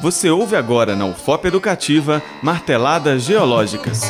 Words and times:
Você 0.00 0.30
ouve 0.30 0.54
agora 0.54 0.94
na 0.94 1.06
UFOP 1.06 1.48
Educativa 1.48 2.22
Marteladas 2.40 3.24
Geológicas. 3.24 4.02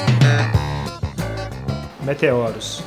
Meteoros. 2.02 2.82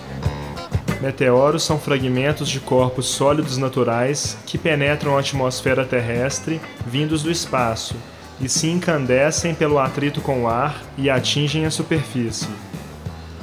Meteoros 1.01 1.63
são 1.63 1.79
fragmentos 1.79 2.47
de 2.47 2.59
corpos 2.59 3.07
sólidos 3.07 3.57
naturais 3.57 4.37
que 4.45 4.55
penetram 4.55 5.17
a 5.17 5.19
atmosfera 5.19 5.83
terrestre 5.83 6.61
vindos 6.85 7.23
do 7.23 7.31
espaço 7.31 7.95
e 8.39 8.47
se 8.47 8.67
incandescem 8.67 9.55
pelo 9.55 9.79
atrito 9.79 10.21
com 10.21 10.43
o 10.43 10.47
ar 10.47 10.79
e 10.95 11.09
atingem 11.09 11.65
a 11.65 11.71
superfície. 11.71 12.49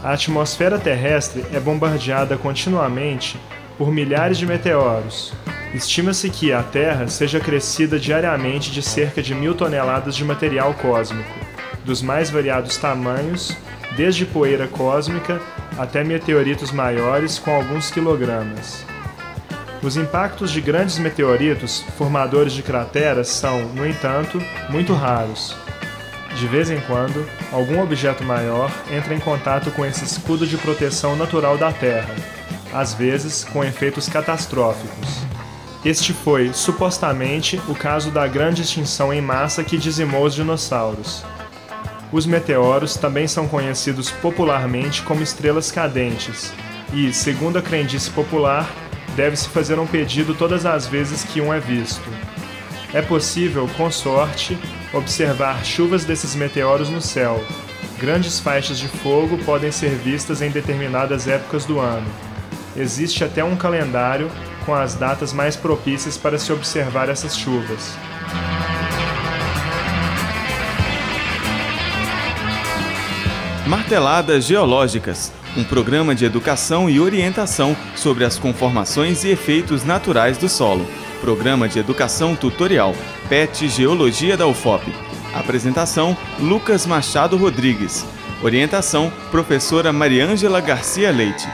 A 0.04 0.12
atmosfera 0.12 0.78
terrestre 0.78 1.44
é 1.52 1.58
bombardeada 1.58 2.38
continuamente 2.38 3.36
por 3.76 3.90
milhares 3.90 4.38
de 4.38 4.46
meteoros, 4.46 5.32
Estima-se 5.74 6.30
que 6.30 6.52
a 6.52 6.62
Terra 6.62 7.08
seja 7.08 7.38
crescida 7.38 7.98
diariamente 7.98 8.70
de 8.70 8.82
cerca 8.82 9.22
de 9.22 9.34
mil 9.34 9.54
toneladas 9.54 10.16
de 10.16 10.24
material 10.24 10.72
cósmico, 10.74 11.28
dos 11.84 12.00
mais 12.00 12.30
variados 12.30 12.76
tamanhos, 12.78 13.54
desde 13.96 14.24
poeira 14.24 14.66
cósmica 14.66 15.40
até 15.78 16.02
meteoritos 16.02 16.72
maiores 16.72 17.38
com 17.38 17.54
alguns 17.54 17.90
quilogramas. 17.90 18.84
Os 19.82 19.96
impactos 19.96 20.50
de 20.50 20.60
grandes 20.60 20.98
meteoritos, 20.98 21.84
formadores 21.96 22.52
de 22.52 22.62
crateras, 22.62 23.28
são, 23.28 23.60
no 23.74 23.86
entanto, 23.86 24.42
muito 24.70 24.92
raros. 24.92 25.54
De 26.34 26.46
vez 26.48 26.70
em 26.70 26.80
quando, 26.80 27.28
algum 27.52 27.80
objeto 27.80 28.24
maior 28.24 28.72
entra 28.90 29.14
em 29.14 29.20
contato 29.20 29.70
com 29.70 29.84
esse 29.84 30.04
escudo 30.04 30.46
de 30.46 30.56
proteção 30.56 31.14
natural 31.14 31.56
da 31.56 31.70
Terra, 31.70 32.14
às 32.72 32.94
vezes 32.94 33.44
com 33.44 33.62
efeitos 33.62 34.08
catastróficos. 34.08 35.27
Este 35.84 36.12
foi, 36.12 36.52
supostamente, 36.52 37.60
o 37.68 37.74
caso 37.74 38.10
da 38.10 38.26
grande 38.26 38.62
extinção 38.62 39.12
em 39.12 39.20
massa 39.20 39.62
que 39.62 39.78
dizimou 39.78 40.24
os 40.24 40.34
dinossauros. 40.34 41.24
Os 42.10 42.26
meteoros 42.26 42.96
também 42.96 43.28
são 43.28 43.46
conhecidos 43.46 44.10
popularmente 44.10 45.02
como 45.02 45.22
estrelas 45.22 45.70
cadentes, 45.70 46.52
e, 46.92 47.12
segundo 47.12 47.58
a 47.58 47.62
crendice 47.62 48.10
popular, 48.10 48.68
deve-se 49.14 49.48
fazer 49.48 49.78
um 49.78 49.86
pedido 49.86 50.34
todas 50.34 50.66
as 50.66 50.86
vezes 50.86 51.22
que 51.22 51.40
um 51.40 51.52
é 51.52 51.60
visto. 51.60 52.08
É 52.92 53.02
possível, 53.02 53.68
com 53.76 53.90
sorte, 53.90 54.58
observar 54.92 55.64
chuvas 55.64 56.04
desses 56.04 56.34
meteoros 56.34 56.88
no 56.88 57.00
céu. 57.00 57.44
Grandes 57.98 58.40
faixas 58.40 58.78
de 58.78 58.88
fogo 58.88 59.38
podem 59.44 59.70
ser 59.70 59.90
vistas 59.90 60.40
em 60.40 60.50
determinadas 60.50 61.28
épocas 61.28 61.64
do 61.64 61.78
ano. 61.78 62.06
Existe 62.76 63.22
até 63.22 63.44
um 63.44 63.56
calendário 63.56 64.30
com 64.68 64.74
as 64.74 64.94
datas 64.94 65.32
mais 65.32 65.56
propícias 65.56 66.18
para 66.18 66.38
se 66.38 66.52
observar 66.52 67.08
essas 67.08 67.34
chuvas. 67.34 67.96
Marteladas 73.66 74.44
Geológicas 74.44 75.32
um 75.56 75.64
programa 75.64 76.14
de 76.14 76.26
educação 76.26 76.90
e 76.90 77.00
orientação 77.00 77.74
sobre 77.96 78.26
as 78.26 78.38
conformações 78.38 79.24
e 79.24 79.30
efeitos 79.30 79.84
naturais 79.84 80.36
do 80.36 80.50
solo. 80.50 80.86
Programa 81.22 81.66
de 81.66 81.78
Educação 81.78 82.36
Tutorial, 82.36 82.94
PET 83.28 83.68
Geologia 83.68 84.36
da 84.36 84.46
UFOP. 84.46 84.92
Apresentação: 85.34 86.14
Lucas 86.38 86.86
Machado 86.86 87.38
Rodrigues. 87.38 88.04
Orientação: 88.42 89.10
Professora 89.30 89.92
Mariângela 89.92 90.60
Garcia 90.60 91.10
Leite. 91.10 91.48